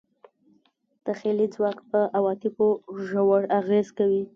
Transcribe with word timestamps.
تخیلي 1.05 1.47
ځواک 1.55 1.77
په 1.89 1.99
عواطفو 2.17 2.67
ژور 3.07 3.41
اغېز 3.59 3.87
کوي. 3.97 4.23